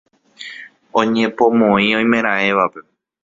[0.99, 2.81] Oñepomoĩ oimeraẽvape.